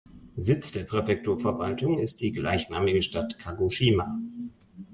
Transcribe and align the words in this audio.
Sitz 0.35 0.71
der 0.71 0.85
Präfekturverwaltung 0.85 1.99
ist 1.99 2.21
die 2.21 2.31
gleichnamige 2.31 3.03
Stadt 3.03 3.37
Kagoshima. 3.37 4.17